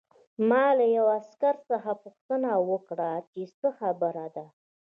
[0.49, 4.45] ما له یوه عسکر څخه پوښتنه وکړه چې څه خبره ده